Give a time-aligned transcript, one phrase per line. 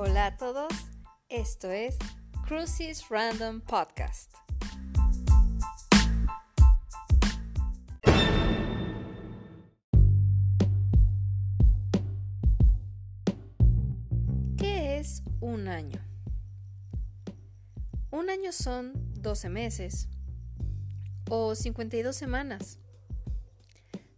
[0.00, 0.72] Hola a todos,
[1.28, 1.98] esto es
[2.46, 4.32] Crucis Random Podcast.
[14.56, 15.98] ¿Qué es un año?
[18.12, 20.08] Un año son 12 meses
[21.28, 22.78] o 52 semanas.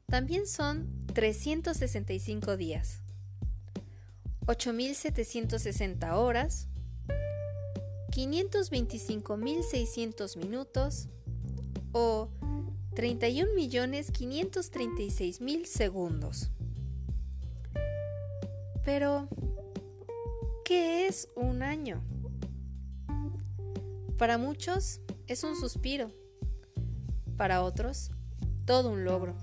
[0.05, 3.01] También son 365 días,
[4.51, 6.67] 8.760 horas,
[8.11, 11.09] 525.600 minutos
[11.93, 12.29] o
[12.97, 16.51] 31.536.000 segundos.
[18.85, 19.29] Pero,
[20.65, 22.03] ¿qué es un año?
[24.19, 26.11] Para muchos es un suspiro,
[27.37, 28.11] para otros
[28.65, 29.37] todo un logro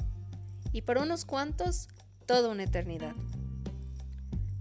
[0.74, 1.88] y para unos cuantos
[2.26, 3.16] toda una eternidad.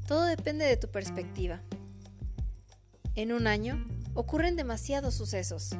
[0.06, 1.62] Todo depende de tu perspectiva.
[3.16, 5.70] En un año ocurren demasiados sucesos,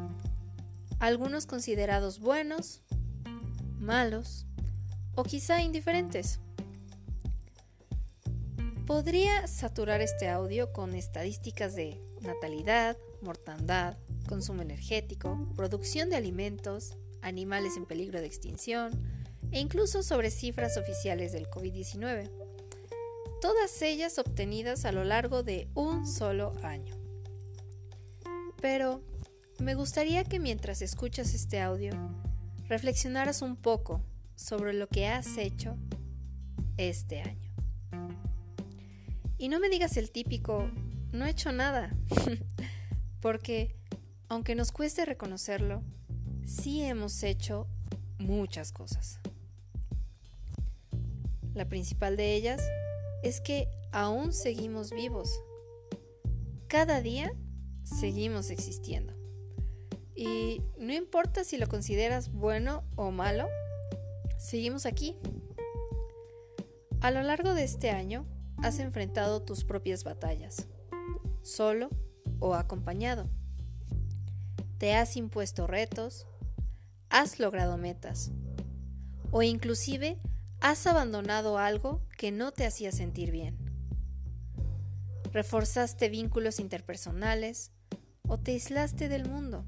[0.98, 2.83] algunos considerados buenos,
[3.78, 4.46] malos
[5.14, 6.41] o quizá indiferentes.
[8.86, 13.96] Podría saturar este audio con estadísticas de natalidad, mortandad,
[14.28, 18.92] consumo energético, producción de alimentos, animales en peligro de extinción
[19.52, 22.30] e incluso sobre cifras oficiales del COVID-19,
[23.47, 26.97] todas ellas obtenidas a lo largo de un solo año.
[28.61, 29.05] Pero
[29.61, 31.92] me gustaría que mientras escuchas este audio,
[32.67, 34.02] reflexionaras un poco
[34.34, 35.77] sobre lo que has hecho
[36.77, 37.55] este año.
[39.39, 40.69] Y no me digas el típico,
[41.12, 41.97] no he hecho nada,
[43.20, 43.77] porque
[44.28, 45.84] aunque nos cueste reconocerlo,
[46.44, 47.69] sí hemos hecho
[48.19, 49.20] muchas cosas.
[51.55, 52.61] La principal de ellas
[53.22, 55.41] es que aún seguimos vivos.
[56.69, 57.33] Cada día
[57.85, 59.14] seguimos existiendo.
[60.14, 63.48] Y no importa si lo consideras bueno o malo,
[64.39, 65.17] seguimos aquí.
[67.01, 68.27] A lo largo de este año
[68.63, 70.67] has enfrentado tus propias batallas,
[71.42, 71.90] solo
[72.40, 73.29] o acompañado.
[74.79, 76.27] Te has impuesto retos,
[77.11, 78.33] has logrado metas
[79.30, 80.19] o inclusive
[80.61, 83.56] has abandonado algo que no te hacía sentir bien.
[85.33, 87.72] Reforzaste vínculos interpersonales
[88.27, 89.64] o te aislaste del mundo.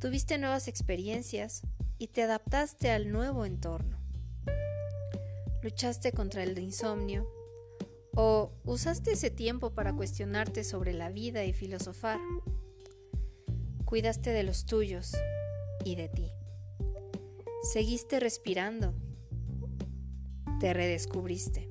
[0.00, 1.62] Tuviste nuevas experiencias
[1.98, 3.98] y te adaptaste al nuevo entorno.
[5.62, 7.28] Luchaste contra el insomnio
[8.14, 12.18] o usaste ese tiempo para cuestionarte sobre la vida y filosofar
[13.88, 15.16] cuidaste de los tuyos
[15.82, 16.30] y de ti.
[17.72, 18.92] Seguiste respirando.
[20.60, 21.68] Te redescubriste.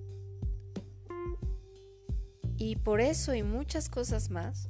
[2.58, 4.70] Y por eso y muchas cosas más,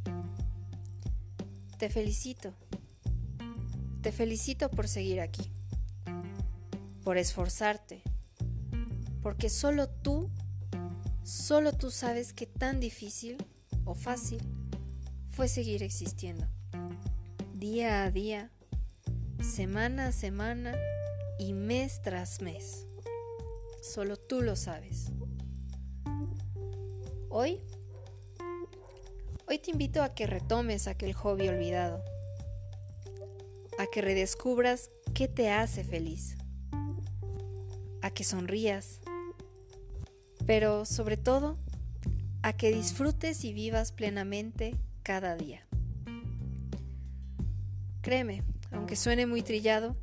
[1.77, 2.53] te felicito.
[4.01, 5.51] Te felicito por seguir aquí.
[7.03, 8.01] Por esforzarte.
[9.21, 10.29] Porque solo tú,
[11.23, 13.37] solo tú sabes qué tan difícil
[13.85, 14.41] o fácil
[15.29, 16.47] fue seguir existiendo
[17.59, 18.51] día a día,
[19.41, 20.75] semana a semana
[21.39, 22.86] y mes tras mes.
[23.87, 25.13] Solo tú lo sabes.
[27.29, 27.61] Hoy,
[29.47, 32.03] hoy te invito a que retomes aquel hobby olvidado,
[33.79, 36.35] a que redescubras qué te hace feliz,
[38.01, 38.99] a que sonrías,
[40.45, 41.57] pero sobre todo,
[42.41, 45.65] a que disfrutes y vivas plenamente cada día.
[48.01, 49.95] Créeme, aunque suene muy trillado,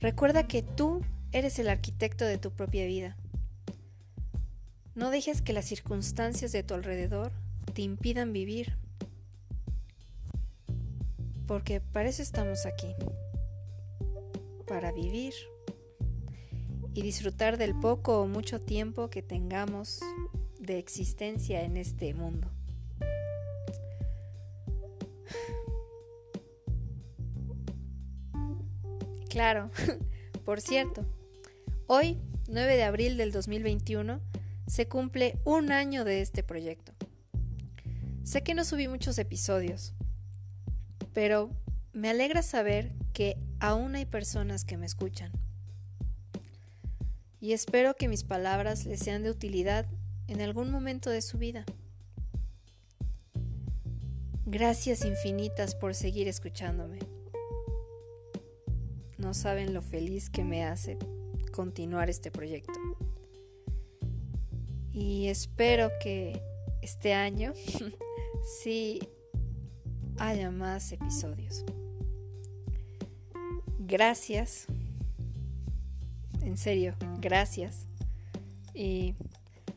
[0.00, 3.16] recuerda que tú eres el arquitecto de tu propia vida.
[4.94, 7.32] No dejes que las circunstancias de tu alrededor
[7.72, 8.76] te impidan vivir,
[11.46, 12.94] porque para eso estamos aquí,
[14.66, 15.32] para vivir
[16.92, 20.00] y disfrutar del poco o mucho tiempo que tengamos
[20.58, 22.48] de existencia en este mundo.
[29.30, 29.70] Claro,
[30.44, 31.06] por cierto,
[31.94, 32.16] hoy,
[32.48, 34.18] 9 de abril del 2021,
[34.66, 36.94] se cumple un año de este proyecto.
[38.24, 39.92] Sé que no subí muchos episodios,
[41.12, 41.50] pero
[41.92, 45.32] me alegra saber que aún hay personas que me escuchan.
[47.42, 49.84] Y espero que mis palabras les sean de utilidad
[50.28, 51.66] en algún momento de su vida.
[54.46, 57.00] Gracias infinitas por seguir escuchándome.
[59.18, 60.96] No saben lo feliz que me hace
[61.52, 62.72] continuar este proyecto.
[64.92, 66.42] Y espero que
[66.82, 67.52] este año
[68.62, 69.00] sí
[70.18, 71.64] haya más episodios.
[73.78, 74.66] Gracias.
[76.40, 77.86] En serio, gracias.
[78.74, 79.14] Y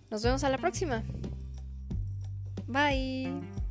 [0.09, 1.03] nos vemos a la próxima.
[2.67, 3.64] Bye.